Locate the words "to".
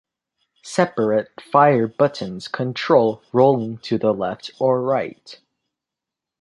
3.83-3.99